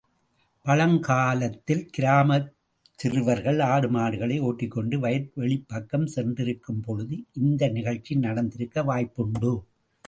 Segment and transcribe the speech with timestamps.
[0.65, 2.47] பழங்காலத்தில் கிராமச்
[2.95, 9.53] சிறுவர்கள் ஆடுமாடுகளை ஒட்டிக்கொண்டு வயற்வெளிப் பக்கம் சென்றிருக்கும் பொழுது, இந்த நிகழ்ச்சி நடந்திருக்க வாய்ப்புண்டு.